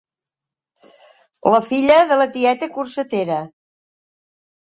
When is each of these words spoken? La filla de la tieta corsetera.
La 1.55 1.59
filla 1.67 1.99
de 2.13 2.17
la 2.21 2.27
tieta 2.37 2.71
corsetera. 2.79 3.37